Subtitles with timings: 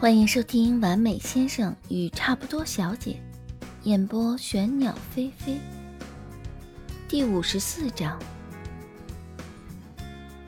[0.00, 3.20] 欢迎收听《完美先生与差不多小姐》，
[3.82, 5.58] 演播玄鸟飞飞。
[7.08, 8.16] 第五十四章。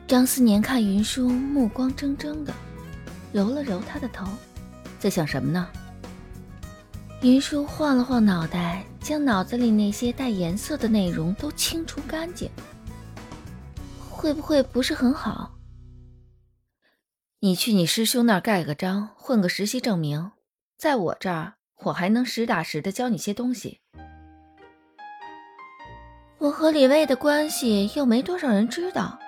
[0.07, 2.55] 张思年看云舒目光怔怔的，
[3.33, 4.25] 揉了揉他的头，
[5.01, 5.67] 在想什么呢？
[7.21, 12.49] 云舒晃了晃脑袋，将脑子里那些带颜色的内容都清除干净。
[14.09, 15.51] 会不会不是很好？
[17.43, 20.33] 你去你师兄那儿盖个章，混个实习证明，
[20.77, 21.55] 在我这儿，
[21.85, 23.81] 我还能实打实的教你些东西。
[26.37, 29.19] 我和李卫的关系又没多少人知道，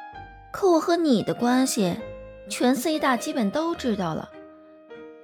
[0.52, 1.97] 可我和你的关系，
[2.51, 4.29] 全 C 大基本都知道了。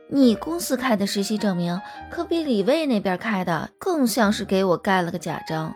[0.09, 1.79] 你公司开的实习证明，
[2.11, 5.75] 可比李卫那边开的更像是给我盖了个假章。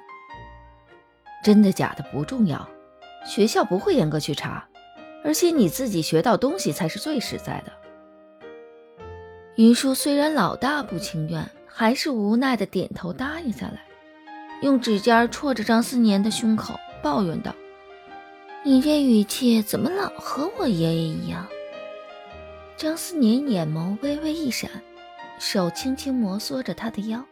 [1.45, 2.66] 真的假的不重要，
[3.27, 4.66] 学校不会严格去查。
[5.25, 7.73] 而且你自己学到东西才是最实在的。
[9.57, 13.85] 云舒虽然老大不情愿，还是无奈的点头答应下来，
[14.63, 17.55] 用指尖戳着张思年的胸口，抱怨道
[18.65, 21.46] ：“你这语气怎么老和我爷爷一样？”
[22.77, 24.71] 张思年眼眸微微一闪，
[25.39, 27.23] 手轻轻摩挲着他的腰，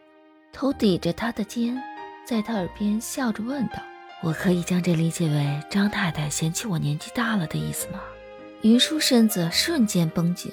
[0.53, 1.81] 头抵着他的肩，
[2.23, 3.81] 在他耳边笑着问道。
[4.23, 7.99] 我可以将这理解为张太太嫌弃我年纪大了的意思吗？
[8.61, 10.51] 云舒身子瞬间绷紧，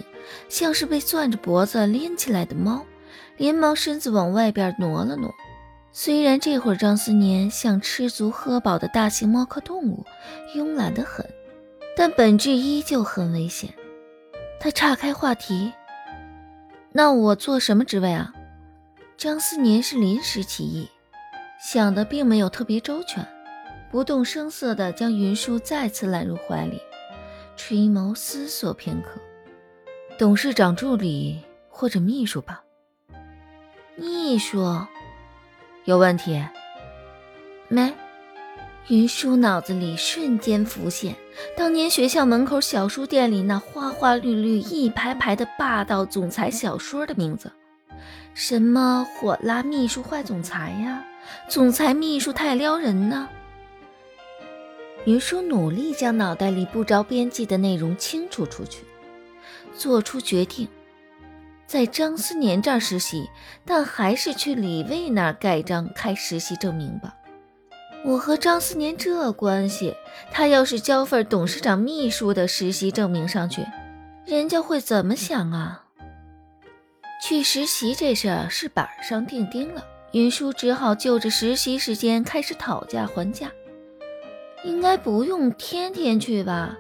[0.49, 2.83] 像是被攥着脖子拎起来的猫，
[3.37, 5.35] 连忙身子往外边挪了挪。
[5.93, 10.07] 虽然这会儿张思年像吃足喝饱的大型猫科动物，
[10.55, 11.29] 慵懒得很，
[11.95, 13.75] 但本质依旧很危险。
[14.59, 15.73] 他岔开话题
[16.93, 18.33] ：“那我做什么职位啊？”
[19.19, 20.89] 张思年是临时起意，
[21.61, 23.27] 想的并没有特别周全。
[23.91, 26.81] 不动声色地将云舒再次揽入怀里，
[27.57, 29.19] 垂眸思索片刻，
[30.19, 32.63] 董事长助理或者秘书吧。
[33.97, 34.63] 秘书
[35.85, 36.45] 有问题
[37.69, 37.95] 没？
[38.89, 41.15] 云舒脑子里瞬间浮现
[41.57, 47.51] 当年学校门口小书店里那花花绿绿一排排的霸道总裁小说的名字，
[48.35, 51.05] 什么火辣秘书坏总裁呀，
[51.49, 53.29] 总裁秘书太撩人呢。
[55.05, 58.85] 云舒努力将脑袋里不着边际的内容清除出去，
[59.75, 60.69] 做出决定，
[61.67, 63.31] 在张思年这儿实习，
[63.65, 67.15] 但还是去李卫那儿盖章开实习证明吧。
[68.05, 69.95] 我和张思年这关系，
[70.31, 73.65] 他要是交份董事长秘书的实习证明上去，
[74.27, 75.85] 人家会怎么想啊？
[77.21, 83.51] 去实习这事儿是板上钉钉了，云舒只好就着实习时间开始讨价还价。
[84.65, 86.77] 应该不用天天去吧？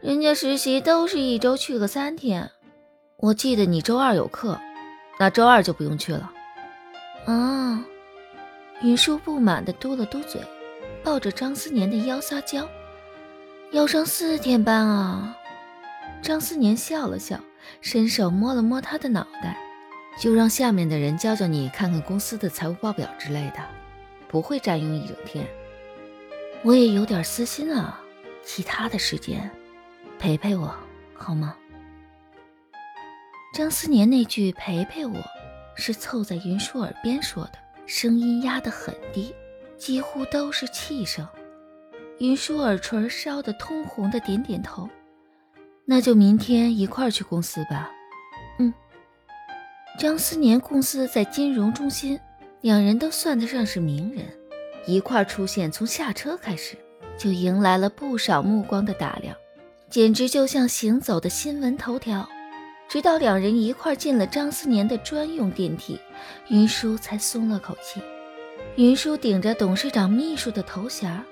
[0.00, 2.50] 人家实习都是一周去个三天。
[3.16, 4.58] 我记得你周二有课，
[5.18, 6.32] 那周二就不用去了。
[7.26, 7.84] 啊！
[8.82, 10.40] 云舒不满地嘟了嘟嘴，
[11.04, 12.68] 抱着张思年的腰撒娇
[13.70, 15.36] ：“要上四天班啊！”
[16.20, 17.38] 张思年笑了笑，
[17.80, 19.56] 伸手摸了摸他的脑袋
[20.18, 23.58] ：“就让下面的人教教你，看看公司的财务报表之类的，
[24.26, 25.46] 不会占用一整天。”
[26.64, 28.00] 我也有点私心啊，
[28.44, 29.50] 其他的时间
[30.18, 30.72] 陪陪我
[31.12, 31.56] 好吗？
[33.52, 35.16] 张思年那句“陪陪我”
[35.76, 37.52] 是凑在云舒耳边说的，
[37.84, 39.34] 声音压得很低，
[39.76, 41.26] 几乎都是气声。
[42.18, 44.88] 云舒耳垂烧得通红的点点头，
[45.84, 47.90] 那就明天一块去公司吧。
[48.60, 48.72] 嗯，
[49.98, 52.20] 张思年公司在金融中心，
[52.60, 54.24] 两人都算得上是名人。
[54.86, 56.76] 一块出现，从下车开始
[57.16, 59.36] 就迎来了不少目光的打量，
[59.88, 62.28] 简直就像行走的新闻头条。
[62.88, 65.98] 直到两人一块进了张思年的专用电梯，
[66.48, 68.02] 云舒才松了口气。
[68.76, 71.22] 云舒顶着董事长秘书的头衔，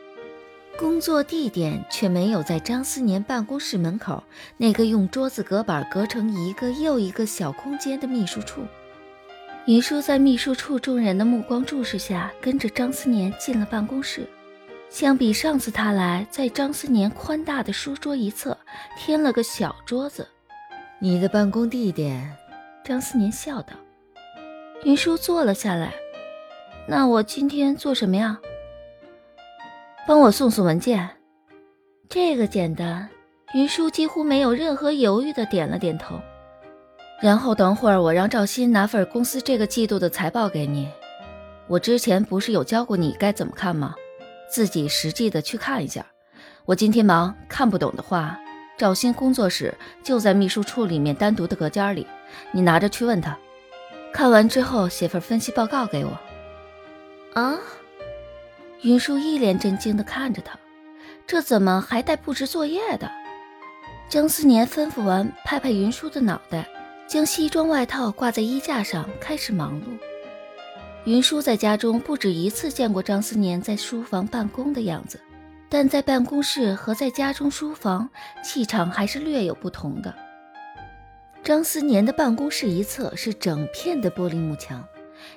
[0.78, 4.22] 工作地点却没有在张思年办公室门口
[4.56, 8.62] 那个用桌子隔板隔成一个又一个小空间的秘书处。
[9.70, 14.26] 云舒在秘书处众人的目光注视下，跟着张思年进了办公室。
[14.88, 18.58] 相比上次他来，在张思年宽大的书桌一侧
[18.98, 20.26] 添了个小桌子。
[20.98, 22.36] 你的办公地点？
[22.82, 23.74] 张思年笑道。
[24.82, 25.94] 云舒坐了下来。
[26.88, 28.40] 那我今天做什么呀？
[30.04, 31.08] 帮我送送文件。
[32.08, 33.08] 这个简单。
[33.54, 36.20] 云舒几乎没有任何犹豫的点了点头。
[37.20, 40.88] 然后等会儿我让赵鑫拿份公司这个季度的财报给你。
[41.66, 43.94] 我之前不是有教过你该怎么看吗？
[44.50, 46.04] 自己实际的去看一下。
[46.64, 48.38] 我今天忙，看不懂的话，
[48.78, 52.06] 赵鑫工作室就在秘书处里面单独的隔间里，
[52.52, 53.36] 你拿着去问他。
[54.12, 56.10] 看完之后写份分析报告给我。
[57.34, 57.56] 啊！
[58.82, 60.58] 云舒一脸震惊的看着他，
[61.26, 63.10] 这怎么还带布置作业的？
[64.08, 66.66] 江思年吩咐完，拍拍云舒的脑袋，
[67.10, 69.98] 将西装外套挂在衣架上，开始忙碌。
[71.04, 75.20] 云舒在家中不止一次见过张思年在书房办公的样子，
[75.68, 78.08] 但在办公室和在家中书房
[78.44, 80.14] 气场还是略有不同的。
[81.42, 84.86] 张思年的办公室一侧是整片的玻璃幕墙，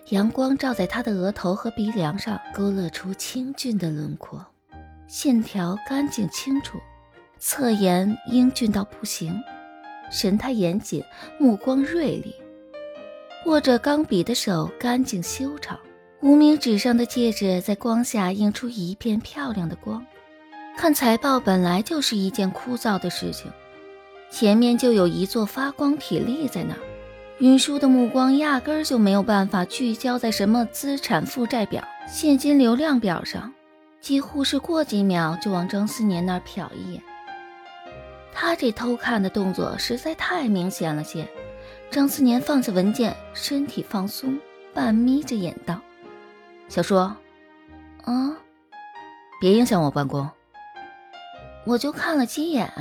[0.09, 4.45] 阳光照在他的额头和鼻梁上，勾勒出清俊的轮廓，
[5.07, 6.77] 线条干净清楚，
[7.39, 9.41] 侧颜英俊到不行，
[10.11, 11.03] 神态严谨，
[11.37, 12.35] 目光锐利，
[13.45, 15.79] 握着钢笔的手干净修长，
[16.21, 20.05] 无名指上的戒指在光下映出一片漂亮的光。
[20.77, 23.51] 看财报本来就是一件枯燥的事情。
[24.31, 26.79] 前面就有一座发光体立在那儿，
[27.37, 33.53] 云舒的目光压根儿就没有办法聚焦在什么资产负债表、现金流量表上，
[34.01, 37.03] 几乎是过几秒就往张思年那儿瞟一眼。
[38.33, 41.27] 他这偷看的动作实在太明显了些。
[41.91, 44.39] 张思年放下文件，身体放松，
[44.73, 45.79] 半眯着眼道
[46.67, 47.15] ：“小舒，啊，
[49.39, 50.27] 别影响我办公。
[51.65, 52.71] 我就看了几眼。”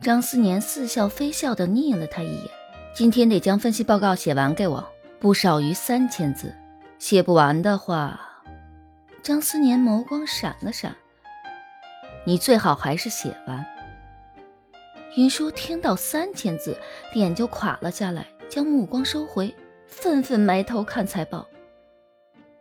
[0.00, 2.48] 张思年似笑非笑地睨了他一眼。
[2.94, 4.88] 今天得将分析报告写完给我，
[5.18, 6.54] 不少于三千字。
[6.98, 8.20] 写不完的话，
[9.22, 10.94] 张思年眸光闪了闪。
[12.24, 13.66] 你最好还是写完。
[15.16, 16.76] 云舒听到三千字，
[17.12, 19.54] 脸就垮了下来，将目光收回，
[19.86, 21.46] 愤愤埋头看财报。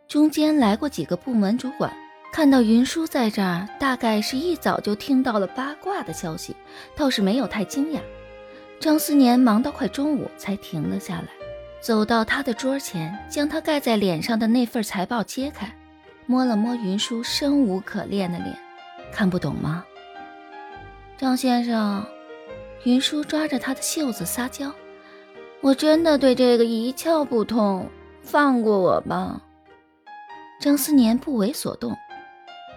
[0.08, 1.92] 中间来过几个部门主管。
[2.32, 6.56] 看到云舒在这儿，大概是一早就听到了八卦的消息，
[6.96, 8.00] 倒是没有太惊讶。
[8.80, 11.28] 张思年忙到快中午才停了下来，
[11.82, 15.76] 走到他的桌前，将他盖在脸上的那份财报揭开，
[16.28, 18.56] 摸了摸云舒生无可恋的脸，
[19.12, 19.84] 看不懂吗？
[21.18, 22.06] 张先生，
[22.84, 24.72] 云舒抓着他的袖子撒娇
[25.62, 27.88] ：“我真的对这个一窍不通，
[28.22, 29.42] 放过我吧。”
[30.62, 31.96] 张思年不为所动。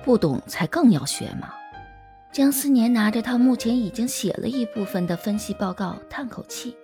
[0.05, 1.55] 不懂才更要学嘛！
[2.33, 6.77] 江思年拿着他目前已经写了一部分的分析报告，叹口气：“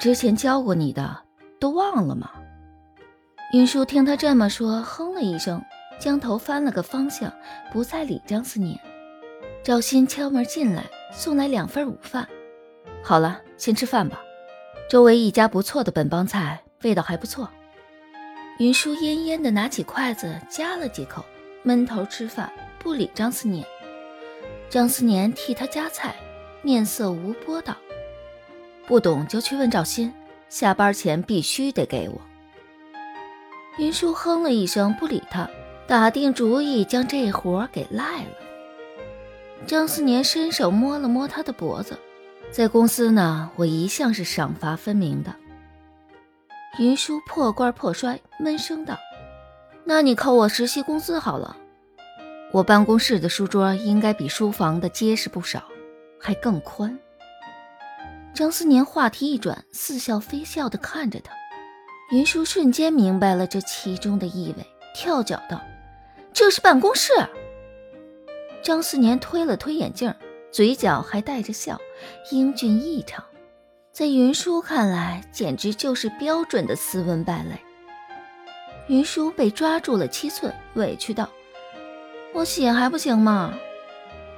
[0.00, 1.22] 之前教过你的，
[1.60, 2.32] 都忘了吗？”
[3.54, 5.62] 云舒听他这么说，哼了一声，
[6.00, 7.32] 将头翻了个方向，
[7.72, 8.76] 不再理张思年。
[9.62, 12.26] 赵鑫敲门进来，送来两份午饭。
[13.02, 14.22] 好了，先吃饭吧。
[14.88, 17.48] 周围一家不错的本帮菜，味道还不错。
[18.58, 21.22] 云舒恹恹地拿起筷子夹了几口，
[21.62, 23.62] 闷头吃饭，不理张思年。
[24.70, 26.16] 张思年替他夹菜，
[26.62, 27.76] 面色无波道
[28.88, 30.10] ：“不懂就去问赵鑫，
[30.48, 32.18] 下班前必须得给我。”
[33.76, 35.48] 云舒哼了一声，不理他，
[35.86, 38.30] 打定主意将这活给赖了。
[39.66, 41.98] 张思年伸手摸了摸他的脖子，
[42.50, 45.34] 在公司呢，我一向是赏罚分明的。
[46.78, 48.98] 云舒破罐破摔，闷声道
[49.84, 51.56] ：“那你扣我实习工资好了。
[52.52, 55.62] 我办公室的书桌应该比书房的结实不少，
[56.18, 56.98] 还更宽。”
[58.34, 61.32] 张思年话题一转，似笑非笑地看着他。
[62.10, 65.60] 云舒瞬间明白了这其中的意味，跳脚道
[66.32, 67.12] ：“这是办公室。”
[68.62, 70.14] 张思年推了推眼镜，
[70.50, 71.80] 嘴角还带着笑，
[72.30, 73.24] 英俊异常。
[73.92, 77.58] 在云舒看来，简直就是标准的斯文败类。
[78.88, 81.28] 云舒被抓住了七寸，委屈道
[82.34, 83.54] ：“我写还不行吗？”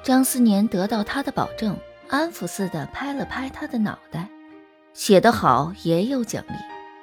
[0.03, 1.77] 张思年得到他的保证，
[2.09, 4.29] 安抚似的拍了拍他的脑袋
[4.95, 6.55] ：“写得好也有奖励。”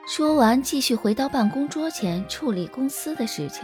[0.08, 3.64] 说完，继续回到办公桌前处理公司的事情。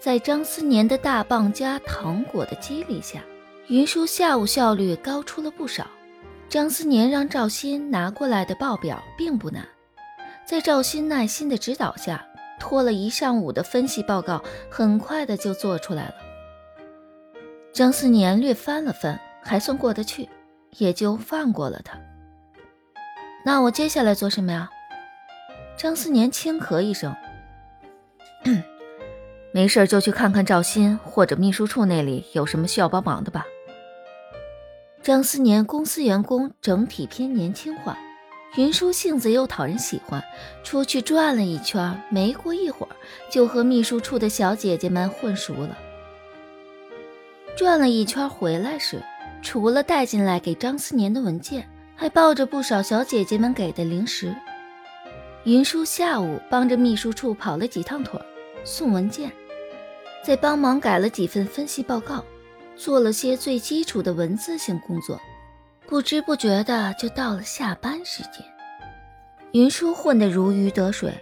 [0.00, 3.22] 在张思年的大棒加糖果的激励下，
[3.68, 5.86] 云舒下午效率高出了不少。
[6.48, 9.62] 张思年让赵鑫拿过来的报表并不难，
[10.46, 12.26] 在赵鑫耐心的指导下，
[12.58, 16.14] 拖了一上午的分析报告，很快的就做出来了。
[17.70, 20.30] 张思年略翻了翻，还算过得去，
[20.78, 21.98] 也就放过了他。
[23.44, 24.70] 那我接下来做什么呀？
[25.76, 27.14] 张思年轻咳一声，
[29.52, 33.44] 没事就去看看赵鑫或者秘书处那里有什么需要帮忙的吧。
[35.02, 37.98] 张思年公司员工整体偏年轻化，
[38.56, 40.22] 云舒性子又讨人喜欢，
[40.62, 42.94] 出去转了一圈，没过一会儿
[43.30, 45.76] 就和秘书处的小姐姐们混熟了。
[47.56, 49.02] 转了一圈回来时，
[49.42, 54.34] 除了带进来给张思年的文件，还抱着不少小姐姐们给的零食。
[55.44, 58.20] 云舒下午帮着秘书处跑了几趟腿，
[58.64, 59.32] 送文件，
[60.22, 62.24] 再帮忙改了几份分析报告，
[62.76, 65.20] 做了些最基础的文字性工作。
[65.86, 68.44] 不知不觉的就到了下班时间，
[69.52, 71.12] 云舒混得如鱼得水，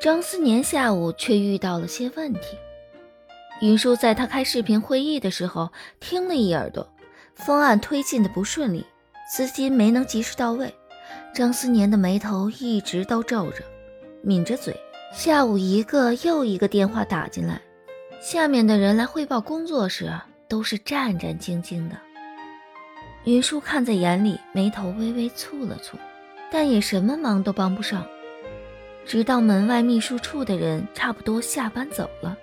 [0.00, 2.58] 张思年下午却遇到了些问题。
[3.62, 6.86] 云舒在他开视频会议的时候听了一耳朵，
[7.34, 8.84] 方案推进的不顺利，
[9.32, 10.74] 资金没能及时到位。
[11.32, 13.64] 张思年的眉头一直都皱着，
[14.22, 14.76] 抿着嘴。
[15.14, 17.60] 下午一个又一个电话打进来，
[18.22, 20.08] 下面的人来汇报工作时
[20.46, 21.96] 都是战战兢兢的。
[23.24, 25.96] 云舒看在眼里，眉头微微蹙了蹙，
[26.48, 28.06] 但也什么忙都帮不上。
[29.04, 32.38] 直到门外秘书处的人差不多下班走了。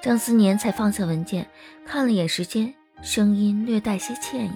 [0.00, 1.46] 张思年才放下文件，
[1.84, 4.52] 看了眼时间，声音略带些歉意：“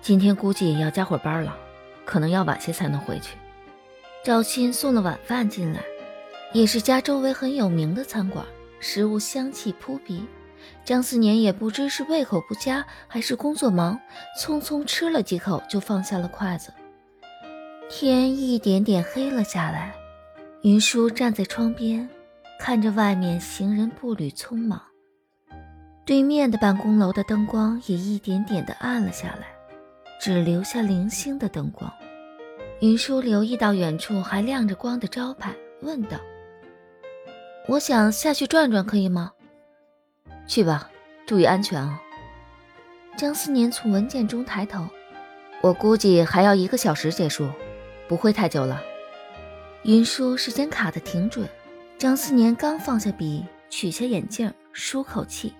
[0.00, 1.58] 今天估计要加会班了，
[2.04, 3.36] 可能要晚些才能回去。”
[4.22, 5.80] 赵鑫送了晚饭进来，
[6.52, 8.46] 也是家周围很有名的餐馆，
[8.80, 10.24] 食物香气扑鼻。
[10.84, 13.98] 张思年也不知是胃口不佳还是工作忙，
[14.40, 16.72] 匆匆吃了几口就放下了筷子。
[17.88, 19.94] 天一点点黑了下来，
[20.62, 22.08] 云舒站在窗边。
[22.58, 24.80] 看着外面行人步履匆忙，
[26.06, 29.46] 对面的办公楼的灯光也一点点的暗了下来，
[30.18, 31.92] 只留下零星的灯光。
[32.80, 36.16] 云舒留意到远处还亮着光的招牌，问道
[37.66, 39.32] ：“我想下去转转，可以吗
[40.46, 40.90] ？”“去吧，
[41.26, 42.00] 注意安全啊。”
[43.18, 44.86] 张思年从文件中抬头
[45.62, 47.48] ：“我估计还要一个小时结束，
[48.06, 48.82] 不会太久了。”
[49.82, 51.48] 云舒时间卡的挺准。
[51.98, 55.54] 张思年刚放下笔，取下眼镜，舒口气，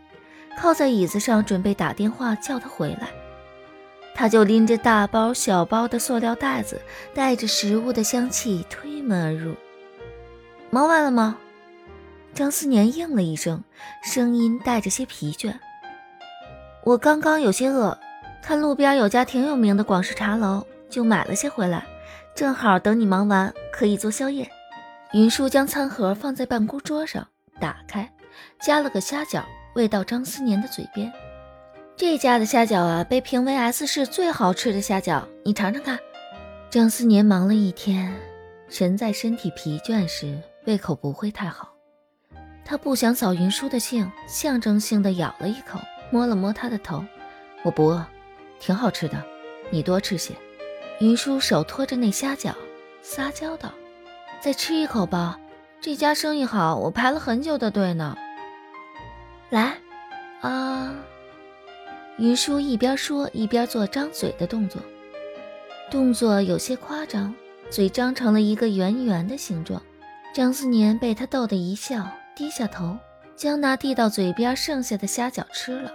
[0.58, 3.08] 靠在椅子上准备打电话叫他回来，
[4.14, 6.80] 他就拎着大包小包的塑料袋子，
[7.14, 9.54] 带着食物的香气推门而入。
[10.70, 11.38] 忙完了吗？
[12.37, 13.64] 张思年应了一声，
[14.02, 15.55] 声音带着些疲倦。
[16.85, 17.99] 我刚刚有些饿，
[18.43, 21.87] 看路边有家挺有名的广式茶楼，就买了些回来，
[22.35, 24.47] 正好等你忙完可以做宵夜。
[25.14, 27.26] 云舒将餐盒放在办公桌上，
[27.59, 28.12] 打开，
[28.61, 29.43] 夹了个虾饺，
[29.75, 31.11] 喂到张思年的嘴边。
[31.97, 35.99] 这家的虾饺啊，被评为 S 市最好吃的虾饺，你尝尝看。
[36.69, 38.12] 张思年忙了一天，
[38.69, 41.73] 人在身体疲倦时，胃口不会太好。
[42.68, 45.78] 他不想扫云舒的兴，象征性的咬了一口，
[46.11, 47.04] 摸了摸他的头。
[47.62, 48.04] 我不饿，
[48.58, 49.25] 挺好吃的，
[49.70, 50.35] 你多吃些。
[50.99, 52.52] 云舒手托着那虾饺，
[53.02, 53.73] 撒娇道。
[54.40, 55.38] 再吃一口吧，
[55.80, 58.16] 这家生意好，我排了很久的队呢。
[59.50, 59.78] 来，
[60.40, 60.92] 啊！
[62.18, 64.82] 云舒一边说一边做张嘴的动作，
[65.88, 67.32] 动作有些夸张，
[67.70, 69.80] 嘴张成了一个圆圆的形状。
[70.35, 72.99] 张思年被他逗得一笑，低下头
[73.35, 75.90] 将那递到嘴边剩下的虾饺吃了。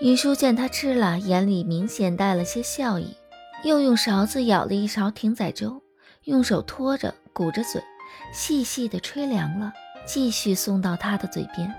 [0.00, 3.14] 云舒见他吃了，眼里明显带了些笑意，
[3.62, 5.82] 又用勺子舀了一勺艇仔粥。
[6.24, 7.80] 用手托着，鼓着嘴，
[8.32, 9.72] 细细的吹凉了，
[10.04, 11.72] 继续送到他的嘴边。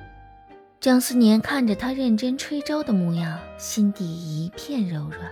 [0.80, 5.30] 张思年看着他认真吹粥的模样，心底一片柔软。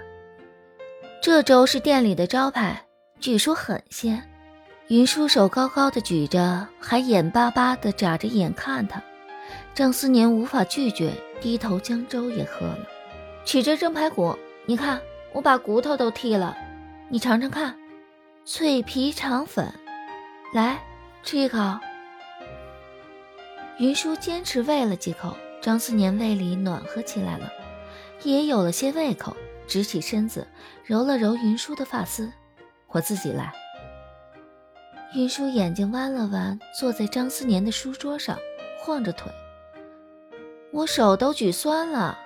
[1.21, 2.83] 这粥是店里的招牌，
[3.19, 4.21] 据说很鲜。
[4.87, 9.01] 云舒手高高的举着，还眼巴巴的眨着眼看他。
[9.73, 11.11] 张思年无法拒绝，
[11.41, 12.79] 低头将粥也喝了。
[13.45, 14.37] 取着蒸排骨，
[14.67, 15.01] 你看
[15.33, 16.55] 我把骨头都剔了，
[17.09, 17.75] 你尝尝看。
[18.45, 19.73] 脆皮肠粉，
[20.53, 20.79] 来
[21.23, 21.57] 吃一口。
[23.79, 27.51] 云舒坚持喂了几口，张思年胃里暖和起来了，
[28.21, 30.47] 也有了些胃口，直起身子，
[30.83, 32.31] 揉了揉云舒的发丝。
[32.89, 33.51] 我自己来。
[35.15, 38.37] 云舒眼睛弯了弯，坐在张思年的书桌上，
[38.77, 39.31] 晃着腿。
[40.73, 42.19] 我手都举酸了。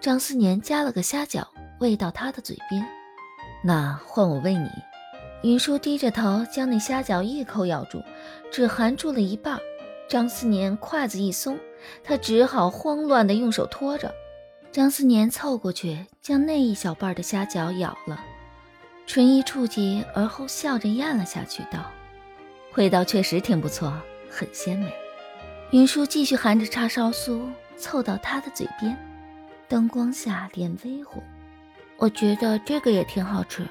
[0.00, 1.44] 张思年夹了个虾饺，
[1.80, 2.86] 喂到他的嘴边。
[3.64, 4.70] 那换我喂你。
[5.42, 8.00] 云舒低着头，将那虾饺一口咬住，
[8.52, 9.58] 只含住了一半。
[10.08, 11.58] 张思年筷子一松，
[12.04, 14.14] 他只好慌乱地用手托着。
[14.70, 18.24] 张思年凑过去，将那一小半的虾饺咬了，
[19.06, 21.90] 唇一触及，而后笑着咽了下去，道
[22.76, 23.92] ：“味道确实挺不错，
[24.30, 24.92] 很鲜美。”
[25.72, 28.96] 云舒继续含着叉烧酥，凑到他的嘴边，
[29.68, 31.22] 灯光下脸微红。
[31.96, 33.66] 我觉得这个也挺好吃。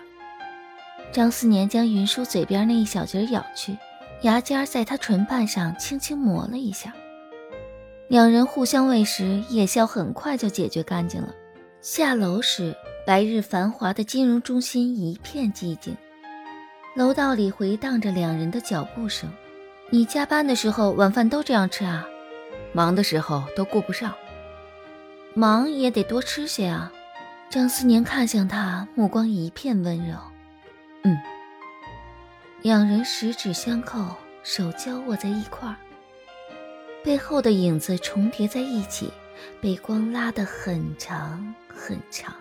[1.12, 3.78] 张思年将云舒嘴边那一小截咬去，
[4.22, 6.94] 牙尖在他唇瓣上轻轻磨了一下。
[8.08, 11.34] 两人互相喂食，夜宵很快就解决干净了。
[11.82, 12.76] 下楼时，
[13.12, 15.98] 白日繁华的金融中心一片寂静，
[16.96, 19.30] 楼道里回荡着两人的脚步声。
[19.90, 22.08] 你加班的时候晚饭都这样吃啊？
[22.72, 24.16] 忙的时候都顾不上。
[25.34, 26.90] 忙也得多吃些啊。
[27.50, 30.16] 张思年看向他，目光一片温柔。
[31.04, 31.18] 嗯。
[32.62, 35.76] 两人十指相扣，手交握在一块儿。
[37.04, 39.12] 背后的影子重叠在一起，
[39.60, 42.34] 被光拉得很长很长。